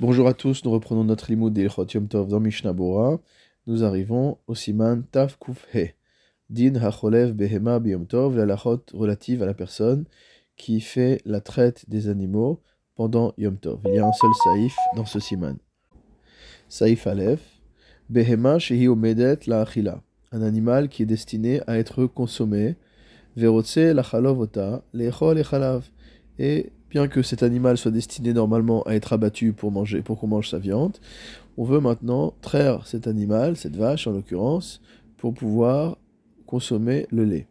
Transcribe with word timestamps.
Bonjour 0.00 0.28
à 0.28 0.32
tous, 0.32 0.64
nous 0.64 0.70
reprenons 0.70 1.02
notre 1.02 1.28
limoud 1.28 1.52
d'Ilchot 1.52 1.86
Yom 1.86 2.06
Tov 2.06 2.28
dans 2.28 2.38
Mishnah 2.38 2.72
Bora. 2.72 3.18
Nous 3.66 3.82
arrivons 3.82 4.38
au 4.46 4.54
siman 4.54 5.02
Taf 5.02 5.36
Kuf 5.40 5.66
He. 5.74 5.96
Din 6.50 6.76
Hacholev 6.76 7.32
Behema 7.32 7.80
Biyom 7.80 8.06
Tov, 8.06 8.36
la 8.36 8.46
lachot 8.46 8.80
relative 8.94 9.42
à 9.42 9.46
la 9.46 9.54
personne 9.54 10.04
qui 10.56 10.80
fait 10.80 11.20
la 11.24 11.40
traite 11.40 11.90
des 11.90 12.08
animaux 12.08 12.62
pendant 12.94 13.34
Yom 13.38 13.56
Tov. 13.56 13.80
Il 13.86 13.94
y 13.96 13.98
a 13.98 14.06
un 14.06 14.12
seul 14.12 14.30
saïf 14.44 14.76
dans 14.94 15.04
ce 15.04 15.18
siman. 15.18 15.56
Saïf 16.68 17.08
Aleph, 17.08 17.60
Behema 18.08 18.60
Shehi 18.60 18.86
Omedet 18.86 19.40
La 19.48 19.62
Achila, 19.62 20.00
un 20.30 20.42
animal 20.42 20.90
qui 20.90 21.02
est 21.02 21.06
destiné 21.06 21.60
à 21.66 21.76
être 21.76 22.06
consommé. 22.06 22.76
Verotse 23.34 23.78
La 23.78 24.04
Chalovota, 24.04 24.84
Lechol 24.92 25.42
et 26.38 26.70
bien 26.90 27.08
que 27.08 27.22
cet 27.22 27.42
animal 27.42 27.76
soit 27.76 27.90
destiné 27.90 28.32
normalement 28.32 28.82
à 28.82 28.94
être 28.94 29.12
abattu 29.12 29.52
pour 29.52 29.70
manger, 29.70 30.02
pour 30.02 30.18
qu'on 30.18 30.26
mange 30.26 30.48
sa 30.48 30.58
viande, 30.58 30.96
on 31.56 31.64
veut 31.64 31.80
maintenant 31.80 32.34
traire 32.40 32.86
cet 32.86 33.06
animal, 33.06 33.56
cette 33.56 33.76
vache 33.76 34.06
en 34.06 34.12
l'occurrence, 34.12 34.80
pour 35.16 35.34
pouvoir 35.34 35.98
consommer 36.46 37.06
le 37.10 37.24
lait. 37.24 37.46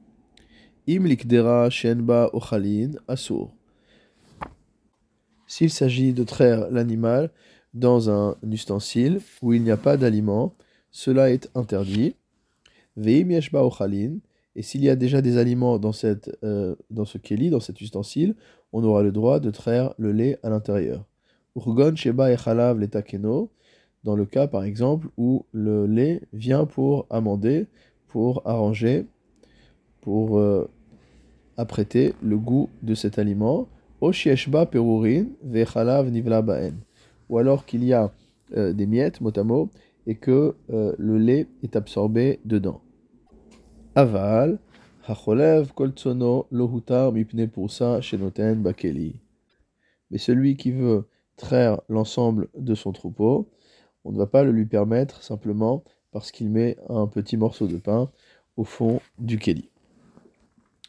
Im 0.90 1.05
likdera 1.05 1.70
shenba 1.70 2.30
ochalin 2.34 2.91
asur. 3.08 3.52
S'il 5.46 5.70
s'agit 5.70 6.13
de 6.13 6.24
traire 6.24 6.70
l'animal 6.72 7.30
dans 7.74 8.10
un 8.10 8.38
ustensile 8.49 9.20
où 9.41 9.54
il 9.54 9.63
n'y 9.63 9.72
a 9.72 9.77
pas 9.77 9.98
d'aliment, 9.98 10.55
cela 10.91 11.30
est 11.30 11.49
interdit. 11.55 12.16
Veim 12.96 13.30
yeshba 13.30 13.63
ochalin, 13.63 14.18
et 14.55 14.63
s'il 14.63 14.84
y 14.84 14.90
a 14.90 14.96
déjà 14.96 15.22
des 15.22 15.38
aliments 15.38 15.77
dans, 15.77 15.91
cette, 15.91 16.35
euh, 16.44 16.76
dans 16.90 17.05
ce 17.05 17.20
keli, 17.20 17.52
dans 17.52 17.60
cet 17.60 17.80
ustensile, 17.80 18.35
on 18.73 18.84
aura 18.84 19.03
le 19.03 19.12
droit 19.12 19.39
de 19.39 19.52
traire 19.52 19.94
le 19.98 20.12
lait 20.12 20.39
à 20.44 20.49
l'intérieur. 20.49 21.05
Urgon 21.55 21.95
sheba 21.95 22.31
echalav 22.31 22.80
letakeno, 22.80 23.49
dans 24.03 24.16
le 24.16 24.26
cas 24.26 24.48
par 24.48 24.63
exemple 24.63 25.07
où 25.17 25.45
le 25.52 25.85
lait 25.85 26.21
vient 26.34 26.65
pour 26.65 27.07
amender, 27.09 27.68
pour 28.07 28.41
arranger, 28.46 29.05
pour 30.01 30.37
euh, 30.37 30.70
apprêter 31.57 32.13
le 32.21 32.37
goût 32.37 32.70
de 32.84 32.93
cet 32.93 33.20
aliment. 33.20 33.68
Oshieshba 33.99 34.68
perurin 34.68 35.26
vechalav 35.43 36.09
nivla 36.09 36.41
baen. 36.41 36.76
Ou 37.29 37.40
alors 37.40 37.65
qu'il 37.65 37.84
y 37.84 37.93
a 37.93 38.12
euh, 38.55 38.71
des 38.74 38.85
miettes, 38.85 39.20
mot 39.21 39.70
et 40.05 40.15
que 40.15 40.55
le 40.70 41.18
lait 41.18 41.48
est 41.63 41.76
absorbé 41.76 42.40
dedans. 42.46 42.79
Aval, 43.93 44.59
Mais 50.12 50.18
celui 50.18 50.58
qui 50.58 50.72
veut 50.72 51.08
traire 51.38 51.82
l'ensemble 51.88 52.49
de 52.58 52.76
son 52.76 52.91
troupeau, 52.91 53.49
on 54.04 54.12
ne 54.12 54.18
va 54.18 54.27
pas 54.27 54.44
le 54.44 54.52
lui 54.52 54.66
permettre 54.66 55.24
simplement 55.24 55.84
parce 56.12 56.32
qu'il 56.32 56.49
met 56.49 56.77
un 56.90 57.08
petit 57.08 57.38
morceau 57.38 57.68
de 57.68 57.77
pain 57.77 58.12
au 58.58 58.66
fond 58.66 58.99
du 59.18 59.38
keli. 59.38 59.70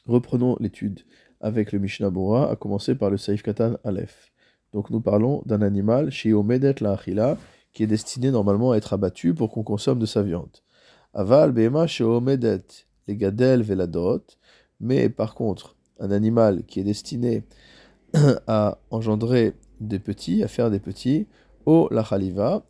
Reprenons 0.06 0.56
l'étude 0.58 1.00
avec 1.41 1.70
le 1.70 1.78
Mishnah 1.78 2.10
Bora, 2.10 2.50
à 2.50 2.56
commencer 2.56 2.97
par 2.97 3.10
le 3.10 3.19
Saif 3.19 3.42
Katan 3.42 3.77
Aleph. 3.84 4.32
Donc 4.72 4.91
nous 4.91 5.00
parlons 5.00 5.42
d'un 5.47 5.62
animal, 5.62 6.10
Shiomedet 6.10 6.77
la 6.80 6.98
qui 7.72 7.82
est 7.82 7.86
destiné 7.86 8.30
normalement 8.32 8.72
à 8.72 8.77
être 8.77 8.94
abattu 8.94 9.34
pour 9.34 9.50
qu'on 9.53 9.62
consomme 9.62 10.00
de 10.00 10.06
sa 10.06 10.22
viande. 10.22 10.56
Aval 11.14 11.53
Bema 11.53 11.86
Shiomedet 11.86 12.88
les 13.08 13.16
gadel 13.16 13.62
veladot, 13.62 14.22
mais 14.80 15.08
par 15.08 15.34
contre, 15.34 15.74
un 15.98 16.10
animal 16.10 16.62
qui 16.64 16.78
est 16.80 16.84
destiné 16.84 17.42
à 18.46 18.78
engendrer 18.90 19.54
des 19.80 19.98
petits, 19.98 20.42
à 20.44 20.48
faire 20.48 20.70
des 20.70 20.78
petits, 20.78 21.26
au 21.66 21.88
la 21.90 22.04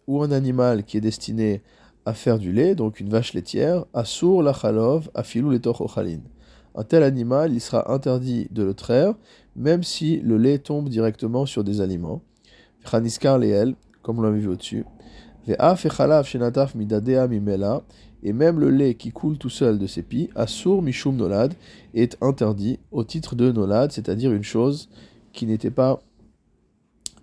ou 0.06 0.22
un 0.22 0.32
animal 0.32 0.84
qui 0.84 0.96
est 0.96 1.00
destiné 1.00 1.62
à 2.04 2.14
faire 2.14 2.38
du 2.38 2.52
lait, 2.52 2.74
donc 2.74 3.00
une 3.00 3.10
vache 3.10 3.34
laitière, 3.34 3.84
asur 3.92 4.42
la 4.42 4.52
khalov, 4.52 5.10
afilou 5.14 5.50
les 5.50 5.60
ochalin. 5.64 6.20
Un 6.74 6.84
tel 6.84 7.02
animal, 7.02 7.52
il 7.52 7.60
sera 7.60 7.92
interdit 7.92 8.48
de 8.50 8.62
le 8.62 8.74
traire, 8.74 9.14
même 9.56 9.82
si 9.82 10.20
le 10.20 10.38
lait 10.38 10.58
tombe 10.58 10.88
directement 10.88 11.44
sur 11.44 11.64
des 11.64 11.80
aliments. 11.80 12.22
Khaniskar 12.90 13.38
leel, 13.38 13.74
comme 14.02 14.18
on 14.20 14.22
l'avait 14.22 14.38
vu 14.38 14.48
au-dessus. 14.48 14.84
Et 18.22 18.32
même 18.32 18.58
le 18.58 18.70
lait 18.70 18.94
qui 18.94 19.10
coule 19.10 19.38
tout 19.38 19.50
seul 19.50 19.78
de 19.78 19.86
ses 19.86 20.02
pis, 20.02 20.30
Asur 20.34 20.82
Mishum 20.82 21.16
Nolad, 21.16 21.54
est 21.94 22.16
interdit 22.22 22.78
au 22.90 23.04
titre 23.04 23.34
de 23.36 23.52
Nolad, 23.52 23.92
c'est-à-dire 23.92 24.32
une 24.32 24.42
chose 24.44 24.88
qui 25.32 25.46
n'était 25.46 25.70
pas 25.70 26.00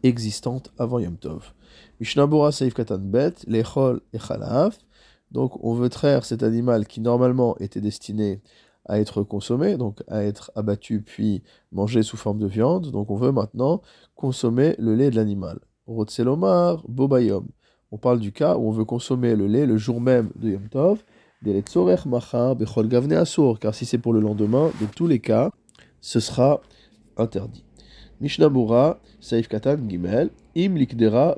existante 0.03 0.71
avant 0.77 0.99
Yom 0.99 1.17
Tov. 1.17 1.53
Mishnabura 1.99 2.51
Saif 2.51 2.73
Katan 2.73 2.99
Bet, 2.99 3.33
Lechol 3.47 4.01
et 4.13 4.19
Chalav. 4.19 4.77
Donc 5.31 5.63
on 5.63 5.73
veut 5.73 5.89
traire 5.89 6.25
cet 6.25 6.43
animal 6.43 6.87
qui 6.87 7.01
normalement 7.01 7.57
était 7.59 7.81
destiné 7.81 8.41
à 8.85 8.99
être 8.99 9.23
consommé, 9.23 9.77
donc 9.77 10.03
à 10.07 10.23
être 10.23 10.51
abattu 10.55 11.01
puis 11.01 11.41
mangé 11.71 12.03
sous 12.03 12.17
forme 12.17 12.39
de 12.39 12.47
viande. 12.47 12.91
Donc 12.91 13.09
on 13.09 13.15
veut 13.15 13.31
maintenant 13.31 13.81
consommer 14.15 14.75
le 14.77 14.95
lait 14.95 15.09
de 15.09 15.15
l'animal. 15.15 15.59
Rotselomar, 15.87 16.83
Bobayom. 16.87 17.47
On 17.91 17.97
parle 17.97 18.19
du 18.19 18.31
cas 18.31 18.55
où 18.57 18.67
on 18.67 18.71
veut 18.71 18.85
consommer 18.85 19.35
le 19.35 19.47
lait 19.47 19.65
le 19.65 19.77
jour 19.77 20.01
même 20.01 20.31
de 20.35 20.49
Yom 20.49 20.67
Tov, 20.69 21.03
car 23.59 23.75
si 23.75 23.85
c'est 23.85 23.97
pour 23.97 24.13
le 24.13 24.19
lendemain, 24.19 24.71
dans 24.81 24.87
tous 24.87 25.07
les 25.07 25.19
cas, 25.19 25.51
ce 26.01 26.19
sera 26.19 26.61
interdit. 27.17 27.63
Mishnah 28.19 28.49
Saif 29.19 29.47
Katan 29.47 29.77
Gimel, 29.87 30.31
Im 30.57 30.75
Likdera. 30.75 31.35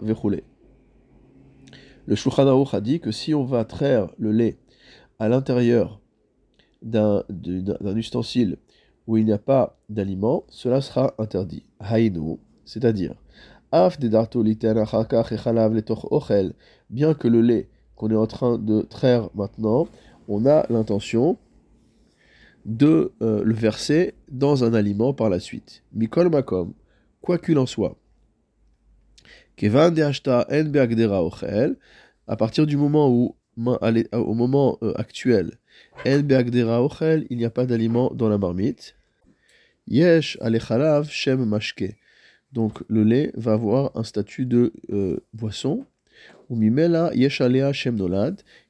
Le 2.06 2.16
Shulchan 2.16 2.66
a 2.72 2.82
dit 2.82 3.00
que 3.00 3.12
si 3.12 3.34
on 3.34 3.44
va 3.44 3.66
traire 3.66 4.10
le 4.18 4.32
lait 4.32 4.58
à 5.20 5.28
l'intérieur 5.28 6.00
d'un 6.82 7.24
ustensile 7.96 8.58
où 9.08 9.18
il 9.18 9.26
n'y 9.26 9.34
a 9.34 9.38
pas 9.38 9.78
d'aliment, 9.90 10.46
cela 10.50 10.80
sera 10.82 11.16
interdit. 11.18 11.64
Hainu, 11.80 12.38
c'est-à-dire 12.64 13.16
Bien 16.90 17.14
que 17.14 17.28
le 17.28 17.42
lait 17.42 17.70
qu'on 17.96 18.12
est 18.12 18.16
en 18.16 18.28
train 18.28 18.58
de 18.58 18.82
traire 18.82 19.30
maintenant, 19.36 19.88
on 20.28 20.46
a 20.46 20.66
l'intention 20.70 21.38
de 22.66 23.14
euh, 23.22 23.44
le 23.44 23.54
verser 23.54 24.14
dans 24.30 24.64
un 24.64 24.74
aliment 24.74 25.14
par 25.14 25.30
la 25.30 25.40
suite. 25.40 25.84
Mikol 25.94 26.30
makom, 26.30 26.74
quoi 27.22 27.38
qu'il 27.38 27.58
en 27.58 27.66
soit. 27.66 27.98
Kevan 29.56 29.96
en 29.98 30.12
ochel, 31.26 31.78
à 32.28 32.36
partir 32.36 32.68
du 32.68 32.78
moment 32.78 33.10
où, 33.10 33.36
au 33.58 34.34
moment 34.34 34.78
euh, 34.84 34.94
actuel, 34.96 35.58
en 36.06 36.86
ochel, 36.86 37.26
il 37.30 37.38
n'y 37.38 37.46
a 37.46 37.50
pas 37.50 37.66
d'aliment 37.66 38.12
dans 38.14 38.30
la 38.30 38.38
marmite. 38.38 38.96
Shem 39.90 41.46
mashke. 41.46 41.96
Donc 42.54 42.84
le 42.88 43.04
lait 43.04 43.32
va 43.36 43.54
avoir 43.54 43.92
un 43.96 44.04
statut 44.04 44.46
de 44.46 44.74
euh, 44.92 45.18
boisson. 45.34 45.86
Yeshalea. 46.50 47.72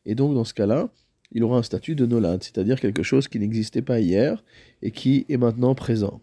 Et 0.06 0.16
donc 0.16 0.34
dans 0.34 0.44
ce 0.44 0.54
cas-là, 0.54 0.90
il 1.32 1.44
aura 1.44 1.58
un 1.58 1.64
statut 1.64 1.96
de 1.96 2.06
nolad, 2.06 2.42
c'est-à-dire 2.44 2.80
quelque 2.80 3.04
chose 3.04 3.28
qui 3.28 3.40
n'existait 3.40 3.82
pas 3.82 4.00
hier 4.00 4.44
et 4.82 4.92
qui 4.92 5.26
est 5.30 5.38
maintenant 5.38 5.76
présent. 5.76 6.22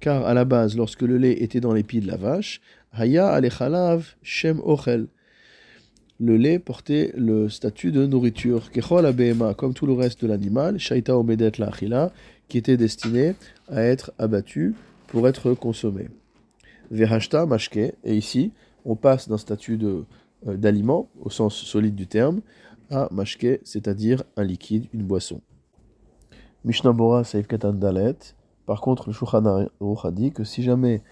car 0.00 0.26
à 0.26 0.34
la 0.34 0.44
base, 0.44 0.76
lorsque 0.76 1.02
le 1.02 1.18
lait 1.18 1.42
était 1.42 1.60
dans 1.60 1.74
les 1.74 1.82
pieds 1.82 2.00
de 2.00 2.06
la 2.06 2.16
vache, 2.16 2.60
haya 2.92 3.28
alechalav 3.28 4.14
shem 4.22 4.60
ochel. 4.64 5.06
Le 6.18 6.36
lait 6.36 6.58
portait 6.58 7.12
le 7.16 7.48
statut 7.48 7.92
de 7.92 8.04
nourriture, 8.04 8.70
comme 9.56 9.74
tout 9.74 9.86
le 9.86 9.94
reste 9.94 10.22
de 10.22 10.26
l'animal, 10.28 10.78
shaita 10.78 11.16
omedet 11.16 11.52
la 11.58 11.70
qui 12.50 12.58
était 12.58 12.76
destiné 12.76 13.34
à 13.68 13.80
être 13.80 14.12
abattu 14.18 14.74
pour 15.06 15.26
être 15.26 15.54
consommé. 15.54 16.08
Verhashta 16.90 17.46
mashke, 17.46 17.78
et 17.78 18.14
ici, 18.14 18.52
on 18.84 18.96
passe 18.96 19.28
d'un 19.28 19.38
statut 19.38 19.78
euh, 19.82 20.04
d'aliment, 20.44 21.08
au 21.20 21.30
sens 21.30 21.54
solide 21.54 21.94
du 21.94 22.06
terme, 22.06 22.42
à 22.90 23.08
mashke, 23.12 23.60
c'est-à-dire 23.64 24.24
un 24.36 24.44
liquide, 24.44 24.86
une 24.92 25.04
boisson. 25.04 25.40
Mishnah 26.64 26.92
Bora 26.92 27.24
Saif 27.24 27.46
Katan 27.46 27.72
Dalet. 27.72 28.16
Par 28.66 28.80
contre, 28.80 29.08
le 29.08 29.14
Shulchan 29.14 29.46
a 29.46 30.10
dit 30.10 30.32
que 30.32 30.44
si 30.44 30.62
jamais 30.62 31.02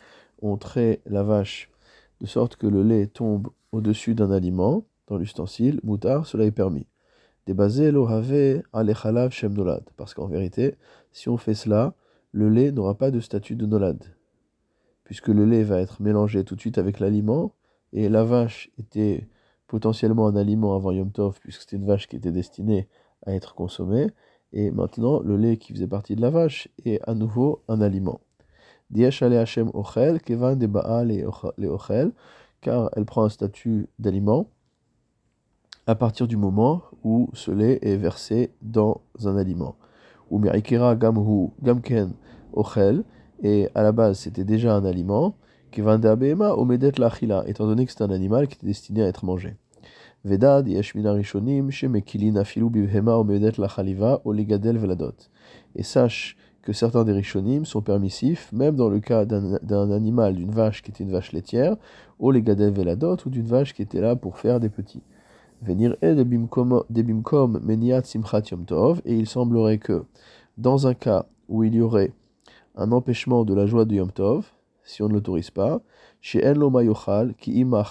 on 0.43 0.57
trait 0.57 1.01
la 1.07 1.23
vache 1.23 1.71
de 2.21 2.27
sorte 2.27 2.57
que 2.57 2.67
le 2.67 2.83
lait 2.83 3.07
tombe 3.07 3.49
au-dessus 3.73 4.15
d'un 4.15 4.31
aliment, 4.31 4.85
dans 5.07 5.17
l'ustensile, 5.17 5.81
moutar, 5.85 6.27
cela 6.27 6.45
est 6.45 6.51
permis. 6.51 6.87
Débasé 7.47 7.91
lohave 7.91 8.63
alechalav 8.75 9.31
shem 9.31 9.55
nolad. 9.55 9.83
Parce 9.97 10.13
qu'en 10.13 10.27
vérité, 10.27 10.75
si 11.13 11.29
on 11.29 11.37
fait 11.37 11.55
cela, 11.55 11.95
le 12.33 12.49
lait 12.49 12.73
n'aura 12.73 12.97
pas 12.97 13.11
de 13.11 13.21
statut 13.21 13.57
de 13.57 13.67
nolad. 13.67 14.03
Puisque 15.05 15.29
le 15.29 15.45
lait 15.45 15.63
va 15.63 15.81
être 15.81 16.03
mélangé 16.03 16.45
tout 16.45 16.55
de 16.55 16.61
suite 16.61 16.79
avec 16.79 17.01
l'aliment, 17.01 17.55
et 17.93 18.09
la 18.09 18.25
vache 18.25 18.71
était 18.79 19.29
potentiellement 19.67 20.27
un 20.27 20.37
aliment 20.37 20.75
avant 20.75 20.93
Yom 20.93 21.11
Tov, 21.11 21.39
puisque 21.41 21.63
c'était 21.63 21.77
une 21.77 21.87
vache 21.87 22.09
qui 22.09 22.17
était 22.17 22.33
destinée 22.33 22.89
à 23.27 23.35
être 23.35 23.55
consommée, 23.55 24.09
et 24.53 24.71
maintenant 24.71 25.21
le 25.21 25.37
lait 25.37 25.57
qui 25.57 25.73
faisait 25.73 25.87
partie 25.87 26.17
de 26.17 26.21
la 26.21 26.31
vache 26.31 26.69
est 26.85 27.01
à 27.09 27.15
nouveau 27.15 27.63
un 27.69 27.81
aliment. 27.81 28.21
Hashem 28.95 29.71
ochel, 29.75 30.21
kevan 30.21 30.59
de 30.59 30.67
le 30.67 31.69
ochel, 31.69 32.13
car 32.61 32.91
elle 32.97 33.05
prend 33.05 33.25
un 33.25 33.29
statut 33.29 33.89
d'aliment 33.99 34.49
à 35.87 35.95
partir 35.95 36.29
du 36.29 36.37
moment 36.37 36.83
où 37.03 37.31
ce 37.33 37.51
lait 37.51 37.79
est 37.83 37.97
versé 37.97 38.51
dans 38.61 39.01
un 39.25 39.37
aliment. 39.37 39.77
Ou 40.31 40.41
gamhu 40.41 41.51
gamken 41.63 42.13
ochel, 42.53 43.05
et 43.43 43.69
à 43.75 43.83
la 43.83 43.93
base 43.93 44.19
c'était 44.21 44.45
déjà 44.45 44.75
un 44.75 44.85
aliment, 44.85 45.37
kevan 45.71 45.99
de 45.99 46.09
abema 46.09 46.55
omedet 46.55 46.93
lachila, 46.99 47.45
étant 47.47 47.67
donné 47.67 47.87
que 47.87 47.93
c'est 47.93 48.03
un 48.03 48.11
animal 48.11 48.49
qui 48.49 48.55
était 48.55 48.67
destiné 48.67 49.03
à 49.03 49.07
être 49.07 49.25
mangé. 49.25 49.57
Vedad 50.25 50.67
yeshmina 50.67 51.13
rishonim 51.13 51.71
shemekilin 51.71 52.37
afilu 52.37 52.69
bibhema 52.71 53.17
omedet 53.17 53.59
lachaliva 53.59 54.21
oligadel 54.25 54.79
veladot. 54.79 55.15
Et 55.77 55.83
sache 55.83 56.37
que 56.63 56.75
certains 56.75 57.05
des 57.05 57.13
rishonim 57.13 57.65
sont 57.65 57.81
permissifs, 57.81 58.53
même 58.53 58.77
dans 58.77 58.91
le 58.91 59.01
cas 59.01 59.25
d'un 59.25 59.91
animal, 59.91 60.35
d'une 60.35 60.51
vache 60.51 60.83
qui 60.83 60.91
était 60.91 61.05
une 61.05 61.13
vache 61.13 61.33
laitière, 61.33 61.77
ou 62.19 62.31
les 62.31 62.43
gadel 62.43 62.73
veladot, 62.73 63.17
ou 63.25 63.31
d'une 63.31 63.47
vache 63.47 63.73
qui 63.73 63.81
était 63.81 64.03
là 64.03 64.17
pour 64.17 64.39
faire 64.39 64.61
des 64.61 64.69
petits. 64.69 65.03
Venir 65.61 65.97
et 66.03 66.13
il 69.07 69.27
semblerait 69.27 69.79
que, 69.79 70.05
dans 70.57 70.87
un 70.87 70.95
cas 70.95 71.27
où 71.49 71.65
il 71.65 71.75
y 71.75 71.81
aurait 71.81 72.13
un 72.77 72.93
empêchement 72.93 73.45
de 73.45 73.55
la 73.55 73.67
joie 73.67 73.85
de 73.85 73.97
yom 73.97 74.13
tov, 74.13 74.53
si 74.85 75.03
on 75.03 75.09
ne 75.09 75.15
l'autorise 75.15 75.51
pas, 75.51 75.81
chez 76.21 76.41
ki 77.39 77.53
ima 77.53 77.85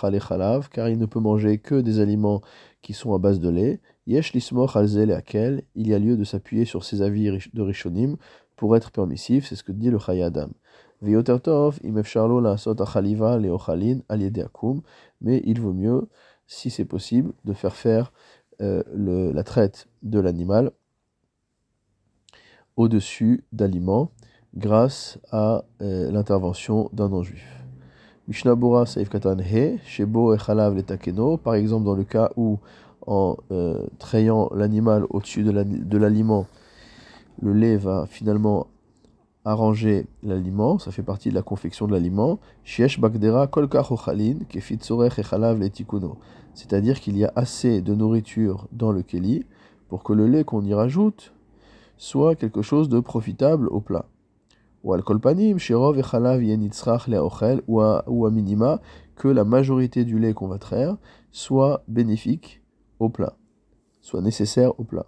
car 0.72 0.90
il 0.90 0.98
ne 0.98 1.06
peut 1.06 1.20
manger 1.20 1.58
que 1.58 1.76
des 1.76 2.00
aliments 2.00 2.42
qui 2.82 2.94
sont 2.94 3.14
à 3.14 3.18
base 3.18 3.40
de 3.40 3.50
lait, 3.50 3.82
yesh 4.06 4.34
lismoch 4.34 4.76
al 4.76 5.12
akel, 5.12 5.64
il 5.76 5.88
y 5.88 5.94
a 5.94 6.00
lieu 6.00 6.16
de 6.16 6.24
s'appuyer 6.24 6.66
sur 6.66 6.84
ces 6.84 7.02
avis 7.02 7.30
de 7.54 7.62
rishonim 7.62 8.16
pour 8.56 8.76
être 8.76 8.92
permissif, 8.92 9.48
c'est 9.48 9.56
ce 9.56 9.64
que 9.64 9.72
dit 9.72 9.90
le 9.90 10.00
Chayadam. 10.00 10.52
mais 15.22 15.42
il 15.46 15.62
vaut 15.62 15.74
mieux, 15.74 16.08
si 16.48 16.70
c'est 16.70 16.86
possible, 16.86 17.34
de 17.46 17.54
faire 17.54 17.76
faire 17.76 18.12
euh, 18.62 18.82
le, 18.94 19.32
la 19.32 19.44
traite 19.44 19.88
de 20.02 20.20
l'animal 20.20 20.72
au-dessus 22.76 23.44
d'aliments 23.52 24.12
grâce 24.56 25.20
à 25.32 25.66
euh, 25.82 26.10
l'intervention 26.12 26.90
d'un 26.94 27.10
non-juif. 27.10 27.46
Mishnabura 28.28 28.86
Saif 28.86 29.10
Katan 29.10 29.38
He, 29.40 29.78
Shebo 29.86 30.34
Echalav 30.34 30.76
Letakeno, 30.76 31.38
par 31.38 31.56
exemple 31.56 31.86
dans 31.86 31.96
le 31.96 32.04
cas 32.04 32.32
où 32.36 32.60
en 33.06 33.38
euh, 33.52 33.86
trayant 34.00 34.50
l'animal 34.54 35.06
au-dessus 35.10 35.44
de 35.44 35.98
l'aliment, 35.98 36.46
le 37.42 37.54
lait 37.54 37.78
va 37.78 38.06
finalement 38.08 38.68
arranger 39.48 40.08
l'aliment, 40.24 40.78
ça 40.78 40.92
fait 40.92 41.04
partie 41.04 41.30
de 41.30 41.36
la 41.36 41.42
confection 41.42 41.88
de 41.88 41.94
l'aliment. 41.94 42.40
C'est-à-dire 46.54 47.00
qu'il 47.00 47.18
y 47.18 47.24
a 47.24 47.32
assez 47.36 47.82
de 47.82 47.96
nourriture 47.96 48.68
dans 48.72 48.92
le 48.92 49.02
keli 49.04 49.46
pour 49.88 50.04
que 50.04 50.14
le 50.14 50.28
lait 50.28 50.44
qu'on 50.44 50.66
y 50.66 50.74
rajoute 50.74 51.34
soit 51.96 52.36
quelque 52.36 52.62
chose 52.62 52.90
de 52.90 53.00
profitable 53.00 53.70
au 53.70 53.80
plat. 53.80 54.06
Ou 54.84 54.94
al 54.94 55.02
kolpanim, 55.02 55.58
shirov 55.58 55.98
ou 57.68 57.82
à 57.82 58.32
minima, 58.32 58.82
que 59.16 59.28
la 59.28 59.44
majorité 59.44 60.04
du 60.06 60.20
lait 60.20 60.34
qu'on 60.34 60.48
va 60.48 60.60
traire 60.60 60.98
soit 61.32 61.84
bénéfique 61.88 62.62
au 63.00 63.10
plat, 63.10 63.38
soit 64.02 64.22
nécessaire 64.22 64.80
au 64.80 64.84
plat. 64.84 65.06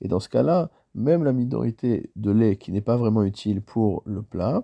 Et 0.00 0.08
dans 0.08 0.20
ce 0.20 0.28
cas-là, 0.28 0.70
même 0.94 1.24
la 1.24 1.32
minorité 1.32 2.10
de 2.14 2.30
lait 2.30 2.56
qui 2.56 2.70
n'est 2.70 2.80
pas 2.80 2.96
vraiment 2.96 3.24
utile 3.24 3.60
pour 3.60 4.02
le 4.06 4.22
plat, 4.22 4.62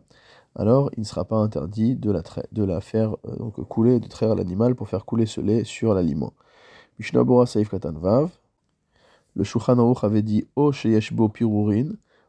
alors 0.55 0.91
il 0.97 1.01
ne 1.01 1.05
sera 1.05 1.25
pas 1.25 1.37
interdit 1.37 1.97
de 1.97 2.11
la, 2.11 2.81
faire 2.81 3.17
euh, 3.27 3.51
couler, 3.69 3.99
de 4.01 4.07
traire 4.07 4.35
l'animal 4.35 4.75
pour 4.75 4.89
faire 4.89 5.05
couler 5.05 5.27
ce 5.27 5.41
lait 5.41 5.65
sur 5.65 5.93
l'aliment. 5.93 6.35
Mishnabura 6.99 7.47
Saif 7.47 7.71
Katan 7.71 7.95
Vav. 7.95 8.31
Le 9.35 9.45
Shulchan 9.45 9.95
avait 10.03 10.23
dit 10.23 10.47
O 10.57 10.73
Sheyeshbo 10.73 11.31
Pirurin, 11.31 11.89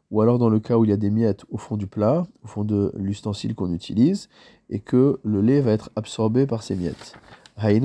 ou 0.09 0.21
alors 0.21 0.39
dans 0.39 0.49
le 0.49 0.59
cas 0.59 0.77
où 0.77 0.85
il 0.85 0.89
y 0.89 0.93
a 0.93 0.97
des 0.97 1.09
miettes 1.09 1.43
au 1.49 1.57
fond 1.57 1.75
du 1.75 1.85
plat, 1.85 2.25
au 2.43 2.47
fond 2.47 2.63
de 2.63 2.91
l'ustensile 2.95 3.55
qu'on 3.55 3.73
utilise, 3.73 4.29
et 4.69 4.79
que 4.79 5.19
le 5.23 5.41
lait 5.41 5.59
va 5.59 5.71
être 5.71 5.91
absorbé 5.95 6.47
par 6.47 6.63
ces 6.63 6.75
miettes. 6.75 7.13
Le 7.61 7.79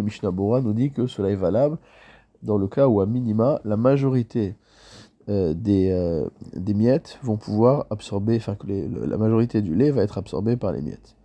Mishnah 0.00 0.30
Bora 0.30 0.60
nous 0.60 0.72
dit 0.72 0.92
que 0.92 1.06
cela 1.06 1.30
est 1.30 1.36
valable 1.36 1.78
dans 2.42 2.58
le 2.58 2.68
cas 2.68 2.86
où, 2.86 3.00
à 3.00 3.06
minima, 3.06 3.60
la 3.64 3.76
majorité 3.76 4.54
euh, 5.28 5.52
des, 5.52 5.90
euh, 5.90 6.28
des, 6.54 6.74
miettes 6.74 7.18
vont 7.22 7.36
pouvoir 7.36 7.86
absorber, 7.90 8.36
enfin 8.36 8.54
que 8.54 8.66
la 8.68 9.18
majorité 9.18 9.62
du 9.62 9.74
lait 9.74 9.90
va 9.90 10.02
être 10.02 10.16
absorbée 10.16 10.56
par 10.56 10.72
les 10.72 10.80
miettes. 10.80 11.16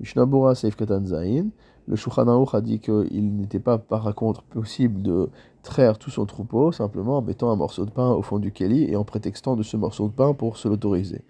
Mishnah 0.00 0.26
Bora 0.26 0.54
Seif 0.54 0.74
Katan 0.74 1.04
Zain, 1.04 1.50
le 1.86 1.96
Shulchan 1.96 2.46
a 2.46 2.60
dit 2.60 2.80
qu'il 2.80 3.36
n'était 3.36 3.60
pas 3.60 3.78
par 3.78 4.12
contre 4.14 4.42
possible 4.42 5.02
de 5.02 5.28
traire 5.62 5.98
tout 5.98 6.10
son 6.10 6.26
troupeau 6.26 6.72
simplement 6.72 7.18
en 7.18 7.22
mettant 7.22 7.50
un 7.50 7.56
morceau 7.56 7.84
de 7.84 7.90
pain 7.90 8.10
au 8.10 8.22
fond 8.22 8.38
du 8.38 8.52
keli 8.52 8.84
et 8.84 8.96
en 8.96 9.04
prétextant 9.04 9.54
de 9.54 9.62
ce 9.62 9.76
morceau 9.76 10.08
de 10.08 10.14
pain 10.14 10.32
pour 10.32 10.56
se 10.56 10.66
l'autoriser. 10.66 11.22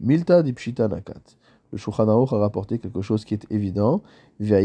Milta 0.00 0.42
dipshita 0.42 0.88
nakat 0.88 1.20
le 1.72 1.78
Shulchan 1.78 2.08
a 2.08 2.38
rapporté 2.38 2.78
quelque 2.78 3.00
chose 3.00 3.24
qui 3.24 3.34
est 3.34 3.46
évident. 3.50 4.02
Et 4.40 4.60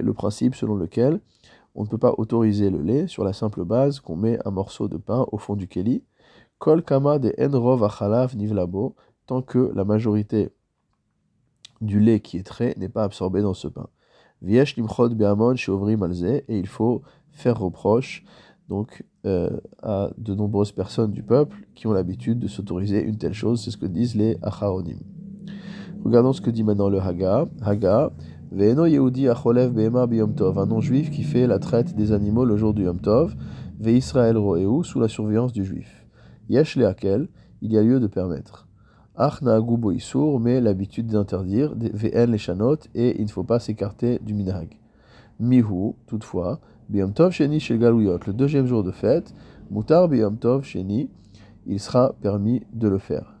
le 0.00 0.12
principe 0.12 0.54
selon 0.54 0.74
lequel 0.76 1.20
on 1.74 1.82
ne 1.82 1.88
peut 1.88 1.98
pas 1.98 2.14
autoriser 2.16 2.70
le 2.70 2.80
lait 2.80 3.06
sur 3.06 3.22
la 3.22 3.34
simple 3.34 3.64
base 3.64 4.00
qu'on 4.00 4.16
met 4.16 4.38
un 4.46 4.50
morceau 4.50 4.88
de 4.88 4.96
pain 4.96 5.26
au 5.30 5.38
fond 5.38 5.56
du 5.56 5.68
keli. 5.68 6.02
Kol 6.58 6.82
kama 6.82 7.18
de 7.18 7.34
nivlabo, 8.34 8.94
tant 9.26 9.42
que 9.42 9.70
la 9.74 9.84
majorité 9.84 10.48
du 11.82 12.00
lait 12.00 12.20
qui 12.20 12.38
est 12.38 12.46
trait 12.46 12.74
n'est 12.78 12.88
pas 12.88 13.04
absorbé 13.04 13.42
dans 13.42 13.52
ce 13.52 13.68
pain. 13.68 13.88
Viesh 14.40 14.76
be'amon 14.76 15.54
et 15.54 16.44
il 16.48 16.66
faut 16.66 17.02
faire 17.30 17.58
reproche 17.58 18.24
donc 18.68 19.04
euh, 19.26 19.50
à 19.82 20.10
de 20.18 20.34
nombreuses 20.34 20.72
personnes 20.72 21.12
du 21.12 21.22
peuple 21.22 21.56
qui 21.74 21.86
ont 21.86 21.92
l'habitude 21.92 22.38
de 22.38 22.48
s'autoriser 22.48 23.02
une 23.02 23.16
telle 23.16 23.32
chose. 23.32 23.62
C'est 23.62 23.70
ce 23.70 23.76
que 23.76 23.86
disent 23.86 24.14
les 24.14 24.38
Acharonim. 24.42 24.98
Regardons 26.04 26.32
ce 26.32 26.40
que 26.40 26.50
dit 26.50 26.64
maintenant 26.64 26.88
le 26.88 27.00
Haga. 27.00 27.46
Haga, 27.62 28.12
Ve'eno 28.52 28.86
Yehudi 28.86 29.28
Acholev 29.28 29.72
Behema 29.72 30.06
Biyom 30.06 30.34
Tov, 30.34 30.58
un 30.58 30.66
non-juif 30.66 31.10
qui 31.10 31.24
fait 31.24 31.46
la 31.46 31.58
traite 31.58 31.96
des 31.96 32.12
animaux 32.12 32.44
le 32.44 32.56
jour 32.56 32.74
du 32.74 32.84
Yom 32.84 33.00
Tov, 33.00 33.34
Ve'Israël 33.80 34.36
Ro'eu, 34.36 34.84
sous 34.84 35.00
la 35.00 35.08
surveillance 35.08 35.52
du 35.52 35.64
juif. 35.64 36.06
Yesh 36.48 36.76
Leakel, 36.76 37.28
il 37.60 37.72
y 37.72 37.78
a 37.78 37.82
lieu 37.82 37.98
de 37.98 38.06
permettre. 38.06 38.68
Ach 39.16 39.42
Naagu 39.42 39.76
Isur, 39.94 40.38
mais 40.38 40.60
l'habitude 40.60 41.08
d'interdire, 41.08 41.74
Ve'en 41.74 42.26
les 42.30 42.38
et 42.94 43.20
il 43.20 43.24
ne 43.24 43.30
faut 43.30 43.44
pas 43.44 43.58
s'écarter 43.58 44.20
du 44.20 44.32
minhag. 44.32 44.78
Mihu, 45.40 45.94
toutefois, 46.06 46.60
Biyom 46.88 47.12
Tov 47.12 47.32
Sheni 47.32 47.58
Shel 47.58 47.80
le 47.80 48.32
deuxième 48.32 48.66
jour 48.66 48.84
de 48.84 48.92
fête, 48.92 49.34
Mutar 49.72 50.08
Biyom 50.08 50.36
Tov 50.36 50.62
Sheni, 50.62 51.10
il 51.66 51.80
sera 51.80 52.12
permis 52.20 52.62
de 52.72 52.86
le 52.86 52.98
faire. 52.98 53.34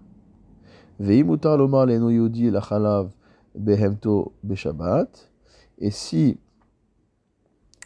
Vei 0.98 1.22
Mutar 1.22 1.56
Lomar 1.56 1.86
Leno 1.86 2.10
Yodi 2.10 2.50
Lachalav 2.50 3.10
Behemto 3.54 4.32
Beshabbat, 4.42 5.30
et 5.78 5.92
si, 5.92 6.38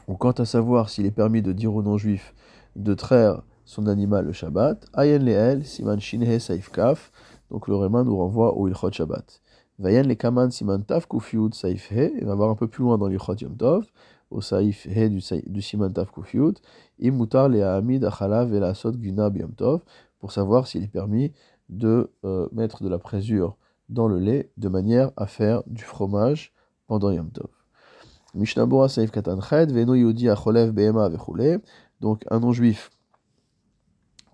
ou 0.08 0.14
quant 0.14 0.30
à 0.30 0.46
savoir 0.46 0.88
s'il 0.88 1.04
est 1.04 1.10
permis 1.10 1.42
de 1.42 1.52
dire 1.52 1.74
aux 1.74 1.82
non-juifs 1.82 2.34
de 2.76 2.94
traire 2.94 3.42
son 3.66 3.86
animal 3.86 4.24
le 4.24 4.32
Shabbat, 4.32 4.86
Ayen 4.94 5.18
Leel, 5.18 5.66
Siman 5.66 6.00
Shinhe 6.00 6.38
Saif 6.38 6.70
Kaf, 6.70 7.12
donc 7.50 7.68
le 7.68 7.76
Réman 7.76 8.04
nous 8.04 8.16
renvoie 8.16 8.56
au 8.56 8.66
Ilchot 8.66 8.92
Shabbat. 8.92 9.42
Vayen 9.78 10.02
le 10.02 10.14
Kaman 10.14 10.50
Siman 10.50 10.84
Taf 10.84 11.06
Kufiud 11.06 11.54
Saif 11.54 11.90
He, 11.90 12.12
il 12.18 12.26
va 12.26 12.34
voir 12.34 12.50
un 12.50 12.54
peu 12.54 12.68
plus 12.68 12.84
loin 12.84 12.98
dans 12.98 13.08
l'Ilchot 13.08 13.36
Yom 13.36 13.56
Tov, 13.56 13.86
au 14.30 14.40
saïf 14.40 14.86
he 14.86 15.08
du, 15.08 15.62
siman 15.62 15.92
taf 15.92 16.10
kufiut, 16.12 16.54
imutar 16.98 17.48
le 17.48 17.62
hamid 17.64 18.04
achalav 18.04 18.54
et 18.54 18.60
la 18.60 18.74
sot 18.74 18.92
guna 18.92 19.30
pour 20.18 20.32
savoir 20.32 20.66
s'il 20.66 20.84
est 20.84 20.88
permis 20.88 21.32
de 21.68 22.10
euh, 22.24 22.48
mettre 22.52 22.82
de 22.82 22.88
la 22.88 22.98
présure 22.98 23.56
dans 23.88 24.08
le 24.08 24.18
lait 24.18 24.50
de 24.56 24.68
manière 24.68 25.10
à 25.16 25.26
faire 25.26 25.62
du 25.66 25.82
fromage 25.82 26.52
pendant 26.86 27.10
yom 27.10 27.30
tov. 27.30 27.50
Mishnabura 28.34 28.88
saïf 28.88 29.10
katan 29.10 29.40
ched, 29.40 29.72
veno 29.72 29.94
yodi 29.94 30.28
acholev 30.28 30.72
behema 30.72 31.08
vechule, 31.08 31.60
donc 32.00 32.24
un 32.30 32.40
non-juif 32.40 32.90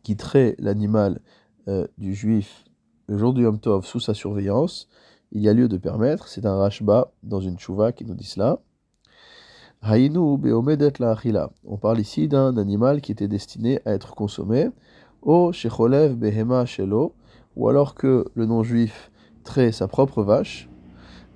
qui 0.03 0.17
trait 0.17 0.55
l'animal 0.59 1.21
euh, 1.69 1.87
du 1.99 2.15
juif 2.15 2.65
le 3.09 3.19
jour 3.19 3.33
du 3.33 3.43
yom 3.43 3.59
tov 3.59 3.85
sous 3.87 4.01
sa 4.01 4.15
surveillance, 4.15 4.89
il 5.33 5.43
y 5.43 5.49
a 5.49 5.53
lieu 5.53 5.69
de 5.69 5.77
permettre, 5.77 6.29
c'est 6.29 6.47
un 6.47 6.57
rashba 6.57 7.13
dans 7.23 7.41
une 7.41 7.59
chouva 7.59 7.93
qui 7.93 8.05
nous 8.05 8.15
dit 8.15 8.27
cela, 8.27 8.61
on 9.89 11.77
parle 11.77 12.01
ici 12.01 12.27
d'un 12.27 12.57
animal 12.57 13.01
qui 13.01 13.13
était 13.13 13.29
destiné 13.29 13.81
à 13.85 13.93
être 13.93 14.17
consommé. 14.17 14.71
O 15.23 15.53
shecholev 15.53 16.17
behema 16.17 16.67
shelo, 16.67 17.15
ou 17.55 17.69
alors 17.69 17.95
que 17.95 18.25
le 18.35 18.47
non-juif 18.47 19.13
trait 19.45 19.71
sa 19.71 19.87
propre 19.87 20.25
vache. 20.25 20.69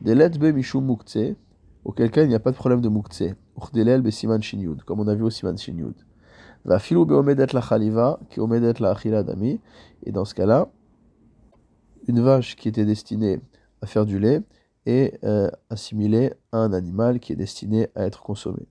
Delet 0.00 0.30
be 0.30 0.52
mukse, 0.52 1.36
auquel 1.84 2.10
cas 2.10 2.24
il 2.24 2.28
n'y 2.28 2.34
a 2.34 2.40
pas 2.40 2.50
de 2.50 2.56
problème 2.56 2.80
de 2.80 2.88
mukse. 2.88 3.22
Uchdelel 3.56 4.02
besiman 4.02 4.42
shinyud, 4.42 4.82
comme 4.82 4.98
on 4.98 5.06
a 5.06 5.14
vu 5.14 5.22
au 5.22 5.30
siman 5.30 5.56
shinyud. 5.56 5.94
Va 6.64 6.80
filou 6.80 7.06
beomedet 7.06 7.52
la 7.52 7.60
chaliva, 7.60 8.18
qui 8.30 8.40
omedet 8.40 8.74
la 8.80 8.90
achila 8.90 9.22
dami. 9.22 9.60
Et 10.02 10.10
dans 10.10 10.24
ce 10.24 10.34
cas-là, 10.34 10.68
une 12.08 12.20
vache 12.20 12.56
qui 12.56 12.68
était 12.68 12.84
destinée 12.84 13.38
à 13.80 13.86
faire 13.86 14.06
du 14.06 14.18
lait 14.18 14.42
est 14.86 15.22
euh, 15.24 15.50
assimilée 15.68 16.32
à 16.52 16.58
un 16.58 16.72
animal 16.72 17.20
qui 17.20 17.32
est 17.32 17.36
destiné 17.36 17.88
à 17.94 18.04
être 18.04 18.22
consommé. 18.22 18.66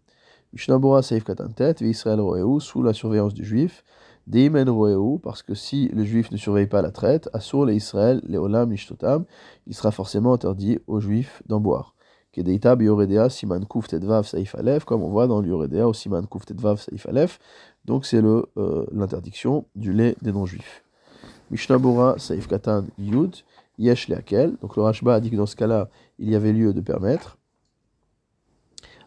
Mishnabura 0.53 1.03
Saif 1.03 1.23
Katantet, 1.23 1.75
Israël 1.81 2.19
Roeu, 2.19 2.59
sous 2.59 2.81
la 2.81 2.93
surveillance 2.93 3.33
du 3.33 3.45
juif, 3.45 3.83
Deimen 4.25 4.69
Roeu, 4.69 5.19
parce 5.19 5.43
que 5.43 5.53
si 5.53 5.89
le 5.89 6.03
juif 6.03 6.31
ne 6.31 6.37
surveille 6.37 6.67
pas 6.67 6.81
la 6.81 6.91
traite, 6.91 7.29
Assur 7.33 7.65
les 7.65 7.75
Israël, 7.75 8.21
les 8.27 8.37
Olam, 8.37 8.69
Nishtotam, 8.69 9.25
il 9.67 9.75
sera 9.75 9.91
forcément 9.91 10.33
interdit 10.33 10.79
aux 10.87 10.99
juifs 10.99 11.43
d'en 11.45 11.59
boire. 11.59 11.95
Kedeita 12.31 12.75
Bioredea, 12.75 13.29
Siman 13.29 13.65
Kuf 13.65 13.87
Tedvav 13.87 14.25
Saif 14.25 14.55
Alef, 14.55 14.85
comme 14.85 15.01
on 15.01 15.09
voit 15.09 15.27
dans 15.27 15.41
l'Yoredea 15.41 15.87
au 15.87 15.93
Siman 15.93 16.27
Kuf 16.27 16.45
Tedvav 16.45 16.79
Saif 16.79 17.07
Alef, 17.07 17.39
donc 17.85 18.05
c'est 18.05 18.23
euh, 18.23 18.85
l'interdiction 18.91 19.65
du 19.75 19.93
lait 19.93 20.15
des 20.21 20.31
non-juifs. 20.31 20.83
Mishnabura 21.49 22.19
Saif 22.19 22.47
Katan 22.47 22.85
Yud, 22.99 23.35
Yesh 23.79 24.09
Leakel, 24.09 24.57
donc 24.61 24.75
le 24.75 24.83
Rashba 24.83 25.15
a 25.15 25.19
dit 25.19 25.31
que 25.31 25.37
dans 25.37 25.45
ce 25.45 25.55
cas-là, 25.55 25.89
il 26.19 26.29
y 26.29 26.35
avait 26.35 26.51
lieu 26.51 26.73
de 26.73 26.81
permettre. 26.81 27.37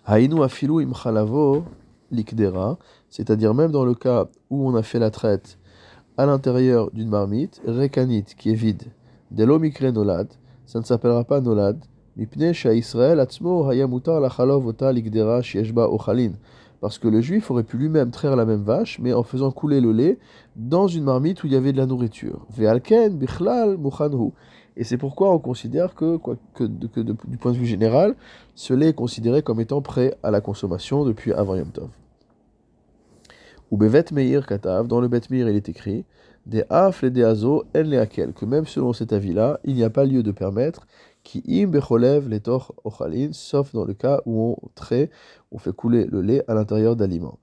Afilu 0.06 0.86
likdera, 2.10 2.78
c'est-à-dire 3.08 3.54
même 3.54 3.70
dans 3.70 3.84
le 3.84 3.94
cas 3.94 4.26
où 4.50 4.68
on 4.68 4.74
a 4.74 4.82
fait 4.82 4.98
la 4.98 5.10
traite 5.10 5.58
à 6.16 6.26
l'intérieur 6.26 6.90
d'une 6.90 7.08
marmite, 7.08 7.62
rekanit, 7.66 8.24
qui 8.36 8.50
est 8.50 8.54
vide, 8.54 8.84
delomikre 9.30 9.84
nolad, 9.92 10.28
ça 10.66 10.78
ne 10.78 10.84
s'appellera 10.84 11.24
pas 11.24 11.40
nolad, 11.40 11.82
mipne 12.16 12.52
Israël 12.74 13.20
atzmo 13.20 13.68
hayamutar 13.70 14.20
lachalov 14.20 14.66
ota 14.66 14.92
likdera 14.92 15.40
shieshba 15.42 15.88
ochalin, 15.88 16.32
parce 16.80 16.98
que 16.98 17.08
le 17.08 17.20
juif 17.20 17.50
aurait 17.50 17.62
pu 17.62 17.78
lui-même 17.78 18.10
traire 18.10 18.36
la 18.36 18.44
même 18.44 18.62
vache, 18.62 18.98
mais 18.98 19.12
en 19.12 19.22
faisant 19.22 19.52
couler 19.52 19.80
le 19.80 19.92
lait 19.92 20.18
dans 20.56 20.88
une 20.88 21.04
marmite 21.04 21.44
où 21.44 21.46
il 21.46 21.52
y 21.52 21.56
avait 21.56 21.72
de 21.72 21.78
la 21.78 21.86
nourriture. 21.86 22.44
Ve'alken 22.50 23.16
bichlal 23.16 23.78
muchanhu. 23.78 24.32
Et 24.76 24.84
c'est 24.84 24.96
pourquoi 24.96 25.32
on 25.32 25.38
considère 25.38 25.94
que, 25.94 26.18
que, 26.54 26.64
du 26.64 27.36
point 27.38 27.52
de 27.52 27.58
vue 27.58 27.66
général, 27.66 28.14
ce 28.54 28.72
lait 28.72 28.88
est 28.88 28.94
considéré 28.94 29.42
comme 29.42 29.60
étant 29.60 29.82
prêt 29.82 30.16
à 30.22 30.30
la 30.30 30.40
consommation 30.40 31.04
depuis 31.04 31.32
avant 31.32 31.56
Yom 31.56 31.70
Tov. 31.70 31.90
Ou 33.70 33.76
Bevet 33.76 34.04
Meir 34.12 34.46
Katav, 34.46 34.86
dans 34.86 35.00
le 35.00 35.08
Bet 35.08 35.22
Meir, 35.30 35.48
il 35.48 35.56
est 35.56 35.68
écrit 35.68 36.04
des 36.46 36.64
af 36.70 37.04
et 37.04 37.10
des 37.10 37.22
azo 37.22 37.64
en 37.74 37.82
leakel, 37.82 38.32
que 38.32 38.44
même 38.44 38.66
selon 38.66 38.92
cet 38.92 39.12
avis-là, 39.12 39.60
il 39.64 39.74
n'y 39.74 39.84
a 39.84 39.90
pas 39.90 40.04
lieu 40.04 40.22
de 40.22 40.32
permettre 40.32 40.86
qui 41.22 41.42
im 41.46 41.68
becholev 41.68 42.28
les 42.28 42.40
ochalin, 42.84 43.30
sauf 43.32 43.72
dans 43.72 43.84
le 43.84 43.94
cas 43.94 44.20
où 44.26 44.56
on 44.60 44.68
trait, 44.74 45.10
on 45.52 45.58
fait 45.58 45.72
couler 45.72 46.04
le 46.06 46.20
lait 46.20 46.44
à 46.48 46.54
l'intérieur 46.54 46.96
d'aliments. 46.96 47.38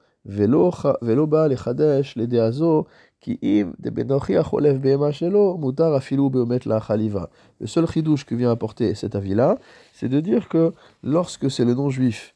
Le 7.59 7.67
seul 7.67 7.87
chidouche 7.87 8.25
que 8.25 8.35
vient 8.35 8.51
apporter 8.51 8.95
cet 8.95 9.15
avis-là, 9.15 9.57
c'est 9.93 10.09
de 10.09 10.19
dire 10.19 10.49
que 10.49 10.73
lorsque 11.03 11.49
c'est 11.49 11.65
le 11.65 11.73
non-juif 11.73 12.35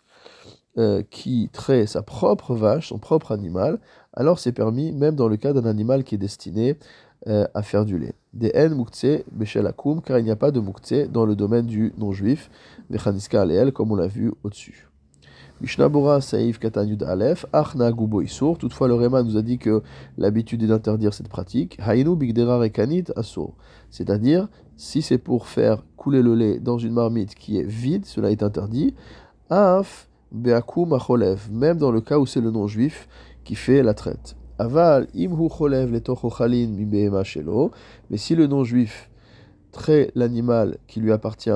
euh, 0.77 1.03
qui 1.09 1.49
traite 1.51 1.87
sa 1.87 2.01
propre 2.01 2.55
vache, 2.55 2.89
son 2.89 2.99
propre 2.99 3.31
animal, 3.31 3.79
alors 4.13 4.39
c'est 4.39 4.53
permis, 4.53 4.91
même 4.91 5.15
dans 5.15 5.27
le 5.27 5.37
cas 5.37 5.53
d'un 5.53 5.65
animal 5.65 6.03
qui 6.03 6.15
est 6.15 6.17
destiné 6.17 6.77
euh, 7.27 7.47
à 7.53 7.63
faire 7.63 7.85
du 7.85 7.99
lait. 7.99 8.15
Des 8.33 8.51
en 8.55 8.75
muktsé 8.75 9.23
akum, 9.65 10.01
car 10.01 10.19
il 10.19 10.25
n'y 10.25 10.31
a 10.31 10.35
pas 10.35 10.51
de 10.51 10.59
muktsé 10.59 11.07
dans 11.07 11.25
le 11.25 11.35
domaine 11.35 11.65
du 11.65 11.93
non-juif, 11.97 12.49
aleel, 13.33 13.71
comme 13.71 13.91
on 13.91 13.95
l'a 13.95 14.07
vu 14.07 14.33
au-dessus. 14.43 14.87
Mishnabura 15.62 16.19
Saïf 16.19 16.60
Katanyud 16.60 17.03
Aleph, 17.03 17.45
Achna 17.53 17.91
Gubo 17.91 18.22
Isur. 18.22 18.57
Toutefois, 18.57 18.88
le 18.88 18.95
Réma 18.95 19.24
nous 19.24 19.38
a 19.38 19.41
dit 19.41 19.57
que 19.57 19.81
l'habitude 20.17 20.63
est 20.63 20.67
d'interdire 20.67 21.13
cette 21.13 21.29
pratique. 21.29 21.77
Hainu 21.79 22.15
Bigdera 22.15 22.57
Rekanit 22.57 23.05
Asur. 23.15 23.53
C'est-à-dire, 23.89 24.50
si 24.75 25.01
c'est 25.01 25.17
pour 25.17 25.48
faire 25.48 25.83
couler 25.95 26.22
le 26.22 26.36
lait 26.36 26.60
dans 26.60 26.77
une 26.77 26.93
marmite 26.93 27.36
qui 27.36 27.57
est 27.57 27.63
vide, 27.63 28.05
cela 28.05 28.31
est 28.31 28.43
interdit. 28.43 28.93
Af 29.50 30.10
Beakum 30.31 30.93
Acholev. 30.93 31.50
Même 31.51 31.77
dans 31.77 31.91
le 31.91 32.01
cas 32.01 32.17
où 32.17 32.25
c'est 32.25 32.41
le 32.41 32.51
non-juif 32.51 33.07
qui 33.43 33.55
fait 33.55 33.83
la 33.83 33.93
traite. 33.93 34.36
Aval 34.60 35.07
Imhu 35.13 35.50
Cholev 35.50 35.91
Letochalin 35.91 36.67
Mi 36.67 37.10
Shelo. 37.24 37.72
Mais 38.10 38.17
si 38.17 38.36
le 38.36 38.48
non-juif 38.48 39.10
traite 39.72 40.12
l'animal 40.15 40.77
qui 40.88 41.00
lui 41.00 41.12
appartient 41.12 41.50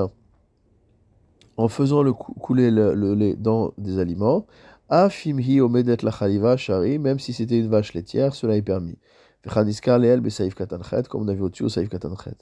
en 1.58 1.68
faisant 1.68 2.02
le 2.02 2.12
couler 2.12 2.70
le, 2.70 3.14
lait 3.14 3.34
dans 3.34 3.72
des 3.76 3.98
aliments. 3.98 4.46
Afimhi 4.88 5.60
omedet 5.60 5.98
la 6.02 6.12
chaliva 6.12 6.56
shari, 6.56 6.98
même 6.98 7.18
si 7.18 7.32
c'était 7.32 7.58
une 7.58 7.68
vache 7.68 7.92
laitière, 7.92 8.34
cela 8.34 8.56
est 8.56 8.62
permis. 8.62 8.96
Vechaniska 9.44 9.98
leel 9.98 10.20
besaif 10.20 10.54
katanchet, 10.54 11.02
comme 11.10 11.22
on 11.22 11.28
avait 11.28 11.42
au-dessus 11.42 11.64
au 11.64 11.68
saif 11.68 11.88
katanchet. 11.88 12.38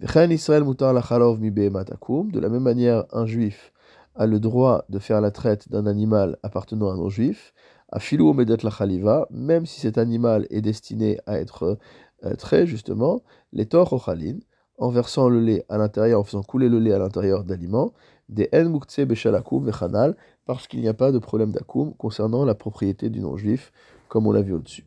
Mutar 0.00 0.92
la 0.94 1.02
chalov 1.02 1.38
mi 1.38 1.50
matakum. 1.70 2.32
De 2.32 2.40
la 2.40 2.48
même 2.48 2.62
manière, 2.62 3.04
un 3.12 3.26
juif 3.26 3.72
a 4.14 4.26
le 4.26 4.40
droit 4.40 4.84
de 4.88 4.98
faire 4.98 5.20
la 5.20 5.30
traite 5.30 5.68
d'un 5.70 5.86
animal 5.86 6.38
appartenant 6.42 6.90
à 6.90 6.94
un 6.94 6.96
non-juif. 6.96 7.52
Afilu 7.92 8.22
omedet 8.22 8.56
la 8.62 8.70
chaliva, 8.70 9.26
même 9.30 9.66
si 9.66 9.80
cet 9.80 9.98
animal 9.98 10.46
est 10.50 10.62
destiné 10.62 11.18
à 11.26 11.38
être 11.38 11.78
euh, 12.24 12.34
trait, 12.34 12.66
justement, 12.66 13.22
les 13.52 13.66
tor 13.66 13.92
ochalin, 13.92 14.38
en 14.78 14.90
versant 14.90 15.28
le 15.28 15.40
lait 15.40 15.64
à 15.68 15.78
l'intérieur, 15.78 16.20
en 16.20 16.24
faisant 16.24 16.42
couler 16.42 16.68
le 16.68 16.78
lait 16.78 16.92
à 16.92 16.98
l'intérieur 16.98 17.44
d'aliments, 17.44 17.92
des 18.28 18.48
en 18.52 18.68
mukhtse 18.68 19.00
beshalakum 19.00 19.64
vechanal, 19.64 20.16
parce 20.44 20.66
qu'il 20.66 20.80
n'y 20.80 20.88
a 20.88 20.94
pas 20.94 21.12
de 21.12 21.18
problème 21.18 21.52
d'akoum 21.52 21.94
concernant 21.94 22.44
la 22.44 22.54
propriété 22.54 23.10
du 23.10 23.20
non-juif, 23.20 23.72
comme 24.08 24.26
on 24.26 24.32
l'a 24.32 24.42
vu 24.42 24.52
au-dessus. 24.52 24.84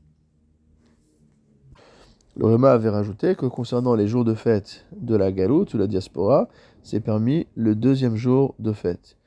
Le 2.35 2.45
Réma 2.45 2.71
avait 2.71 2.89
rajouté 2.89 3.35
que 3.35 3.45
concernant 3.45 3.95
les 3.95 4.07
jours 4.07 4.23
de 4.23 4.33
fête 4.33 4.85
de 4.95 5.15
la 5.15 5.31
galoute 5.31 5.73
ou 5.73 5.77
la 5.77 5.87
diaspora, 5.87 6.47
c'est 6.83 7.01
permis 7.01 7.47
le 7.55 7.75
deuxième 7.75 8.15
jour 8.15 8.55
de 8.59 8.71
fête. 8.71 9.17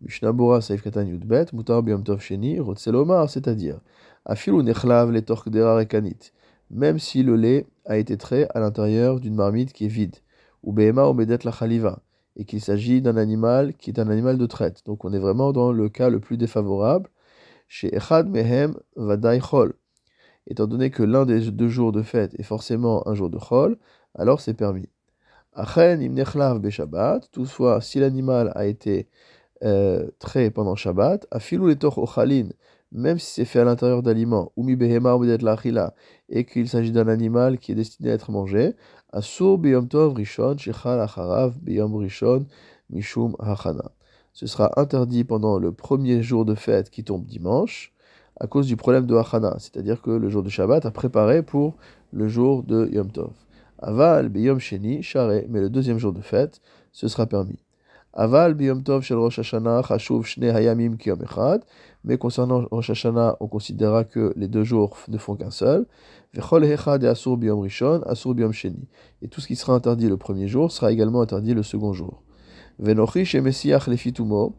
Mishnabura 0.00 0.60
Saif 0.60 0.82
Katan 0.82 1.02
Yudbet, 1.02 1.46
Mutar 1.52 1.82
Biom 1.82 2.02
Tov 2.02 2.20
Sheni, 2.20 2.58
Rotselomar, 2.58 3.28
c'est-à-dire, 3.28 3.80
Afilu 4.24 4.62
Nechlav 4.62 5.10
le 5.10 5.22
Torkdera 5.22 5.76
Rekanit, 5.76 6.32
même 6.72 6.98
si 6.98 7.22
le 7.22 7.36
lait 7.36 7.66
a 7.84 7.98
été 7.98 8.16
trait 8.16 8.48
à 8.54 8.60
l'intérieur 8.60 9.20
d'une 9.20 9.34
marmite 9.34 9.72
qui 9.72 9.84
est 9.84 9.88
vide, 9.88 10.16
ou 10.62 10.72
Behema 10.72 11.04
Omedet 11.04 11.38
la 11.44 11.52
Khaliva, 11.52 12.00
et 12.36 12.44
qu'il 12.44 12.60
s'agit 12.60 13.02
d'un 13.02 13.16
animal 13.16 13.74
qui 13.74 13.90
est 13.90 14.00
un 14.00 14.08
animal 14.08 14.38
de 14.38 14.46
traite. 14.46 14.84
Donc 14.86 15.04
on 15.04 15.12
est 15.12 15.18
vraiment 15.18 15.52
dans 15.52 15.70
le 15.70 15.88
cas 15.88 16.08
le 16.08 16.18
plus 16.18 16.36
défavorable. 16.36 17.10
Chez 17.68 17.94
Echad 17.94 18.28
Mehem 18.28 18.74
Vadai 18.96 19.40
Chol. 19.40 19.74
Étant 20.46 20.66
donné 20.66 20.90
que 20.90 21.02
l'un 21.02 21.24
des 21.24 21.50
deux 21.50 21.68
jours 21.68 21.92
de 21.92 22.02
fête 22.02 22.34
est 22.38 22.42
forcément 22.42 23.06
un 23.08 23.14
jour 23.14 23.30
de 23.30 23.38
Chol, 23.38 23.78
alors 24.14 24.40
c'est 24.40 24.54
permis. 24.54 24.88
Achen 25.54 26.00
Imnechlav 26.00 26.58
Beshabbat, 26.58 27.20
toutefois, 27.30 27.80
si 27.80 28.00
l'animal 28.00 28.52
a 28.54 28.66
été 28.66 29.08
euh, 29.62 30.10
trait 30.18 30.50
pendant 30.50 30.74
Shabbat, 30.74 31.26
Afilou 31.30 31.68
les 31.68 31.76
Ochalin, 31.84 32.48
même 32.92 33.18
si 33.18 33.32
c'est 33.34 33.44
fait 33.44 33.60
à 33.60 33.64
l'intérieur 33.64 34.02
d'aliments, 34.02 34.52
ou 34.56 34.62
mi 34.62 34.76
behema 34.76 35.18
et 36.28 36.44
qu'il 36.44 36.68
s'agit 36.68 36.92
d'un 36.92 37.08
animal 37.08 37.58
qui 37.58 37.72
est 37.72 37.74
destiné 37.74 38.10
à 38.10 38.14
être 38.14 38.30
mangé, 38.30 38.74
asur 39.12 39.58
biyom 39.58 39.88
tov 39.88 40.14
rishon 40.14 40.56
shechal 40.56 41.00
acharav 41.00 41.54
rishon 41.66 42.46
mishum 42.90 43.34
hachana. 43.40 43.90
Ce 44.32 44.46
sera 44.46 44.70
interdit 44.80 45.24
pendant 45.24 45.58
le 45.58 45.72
premier 45.72 46.22
jour 46.22 46.44
de 46.44 46.54
fête 46.54 46.90
qui 46.90 47.04
tombe 47.04 47.24
dimanche, 47.26 47.92
à 48.38 48.46
cause 48.46 48.66
du 48.66 48.76
problème 48.76 49.06
de 49.06 49.14
hachana, 49.16 49.56
c'est-à-dire 49.58 50.02
que 50.02 50.10
le 50.10 50.28
jour 50.28 50.42
de 50.42 50.48
Shabbat 50.48 50.84
a 50.86 50.90
préparé 50.90 51.42
pour 51.42 51.76
le 52.12 52.28
jour 52.28 52.62
de 52.62 52.88
Yom 52.92 53.10
Tov. 53.10 53.32
Aval 53.78 54.28
biyom 54.28 54.58
sheni 54.58 55.02
share, 55.02 55.42
mais 55.48 55.60
le 55.60 55.70
deuxième 55.70 55.98
jour 55.98 56.12
de 56.12 56.20
fête, 56.20 56.60
ce 56.92 57.08
sera 57.08 57.26
permis. 57.26 57.58
Aval 58.14 58.52
biyom 58.52 58.82
tov 58.84 59.02
shel 59.02 59.16
Rosh 59.16 59.38
Hashanah 59.38 59.82
chashuv 59.86 60.24
shne 60.24 60.52
hayamim 60.52 60.98
kiyom 60.98 61.22
echad. 61.22 61.62
Mais 62.04 62.18
concernant 62.18 62.66
Rosh 62.70 62.90
Hashanah, 62.90 63.38
on 63.40 63.46
considérera 63.46 64.04
que 64.04 64.34
les 64.36 64.48
deux 64.48 64.64
jours 64.64 64.98
ne 65.08 65.16
font 65.16 65.34
qu'un 65.34 65.50
seul. 65.50 65.86
Vechol 66.34 66.64
echad 66.64 67.02
et 67.04 67.06
asur 67.06 67.38
biyom 67.38 67.60
rishon, 67.60 68.02
asur 68.02 68.34
biyom 68.34 68.52
sheni. 68.52 68.86
Et 69.22 69.28
tout 69.28 69.40
ce 69.40 69.46
qui 69.46 69.56
sera 69.56 69.72
interdit 69.72 70.10
le 70.10 70.18
premier 70.18 70.46
jour 70.46 70.70
sera 70.70 70.92
également 70.92 71.22
interdit 71.22 71.54
le 71.54 71.62
second 71.62 71.94
jour. 71.94 72.22
Venochi 72.78 73.24
she 73.24 73.36
messiach 73.36 73.86
lefitumo. 73.86 74.54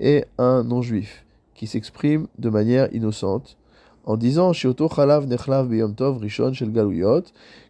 Et 0.00 0.24
un 0.36 0.64
non-juif 0.64 1.24
qui 1.54 1.68
s'exprime 1.68 2.26
de 2.38 2.50
manière 2.50 2.92
innocente 2.92 3.56
en 4.04 4.16
disant 4.16 4.52
Shioto 4.52 4.88
chalav 4.88 5.26
nechlav 5.26 5.68
biyom 5.68 5.94
tov 5.94 6.18
rishon 6.18 6.52
shel 6.52 6.72
galuyot 6.72 7.22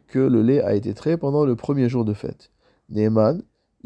que 0.08 0.18
le 0.18 0.40
lait 0.40 0.62
a 0.62 0.74
été 0.74 0.94
trait 0.94 1.18
pendant 1.18 1.44
le 1.44 1.56
premier 1.56 1.90
jour 1.90 2.06
de 2.06 2.14
fête. 2.14 2.50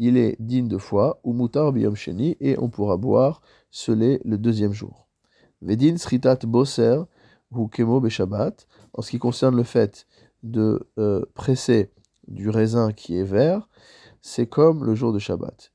Il 0.03 0.17
est 0.17 0.35
digne 0.39 0.67
de 0.67 0.79
foi, 0.79 1.21
ou 1.23 1.31
mutar 1.33 1.71
biyom 1.71 1.95
sheni, 1.95 2.35
et 2.39 2.57
on 2.57 2.69
pourra 2.69 2.97
boire 2.97 3.41
ce 3.69 3.91
lait 3.91 4.19
le 4.25 4.39
deuxième 4.39 4.73
jour. 4.73 5.07
Vedin 5.61 5.97
sritat 5.97 6.39
boser, 6.43 7.03
ou 7.51 7.67
kemo 7.67 8.01
beshabbat, 8.01 8.65
en 8.93 9.01
ce 9.03 9.11
qui 9.11 9.19
concerne 9.19 9.55
le 9.55 9.63
fait 9.63 10.07
de 10.41 10.89
euh, 10.97 11.23
presser 11.35 11.91
du 12.27 12.49
raisin 12.49 12.91
qui 12.91 13.15
est 13.17 13.23
vert, 13.23 13.69
c'est 14.21 14.45
comme 14.45 14.85
le 14.85 14.93
jour 14.93 15.13
de 15.13 15.19
Shabbat. 15.19 15.71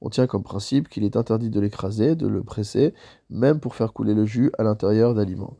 On 0.00 0.08
tient 0.08 0.26
comme 0.26 0.42
principe 0.42 0.88
qu'il 0.88 1.04
est 1.04 1.16
interdit 1.16 1.50
de 1.50 1.60
l'écraser, 1.60 2.14
de 2.14 2.28
le 2.28 2.42
presser, 2.44 2.94
même 3.28 3.58
pour 3.58 3.74
faire 3.74 3.92
couler 3.92 4.14
le 4.14 4.24
jus 4.24 4.52
à 4.56 4.62
l'intérieur 4.62 5.14
d'aliments. 5.14 5.56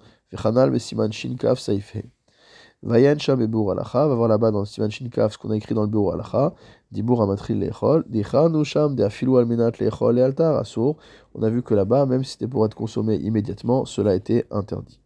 Vayan 2.82 3.18
Sham 3.18 3.44
Beur 3.46 3.72
Alacha, 3.72 4.06
va 4.06 4.14
voir 4.14 4.28
là-bas 4.28 4.50
dans 4.50 4.60
le 4.60 4.64
Siman 4.64 4.90
Shinkaf 4.90 5.34
ce 5.34 5.38
qu'on 5.38 5.50
a 5.50 5.56
écrit 5.56 5.74
dans 5.74 5.82
le 5.82 5.88
Beur 5.88 6.14
Alacha, 6.14 6.54
Dibur 6.90 7.20
Amatril 7.20 7.60
Lechol, 7.60 8.04
Dichanu 8.08 8.64
Sham 8.64 8.94
de 8.94 9.04
Afilu 9.04 9.36
Almenat 9.36 9.72
Lechol 9.80 10.18
et 10.18 10.22
Altar 10.22 10.56
Asur. 10.56 10.96
On 11.34 11.42
a 11.42 11.50
vu 11.50 11.62
que 11.62 11.74
là-bas, 11.74 12.06
même 12.06 12.24
si 12.24 12.32
c'était 12.32 12.48
pour 12.48 12.64
être 12.64 12.74
consommé 12.74 13.16
immédiatement, 13.16 13.84
cela 13.84 14.14
était 14.14 14.46
interdit. 14.50 14.99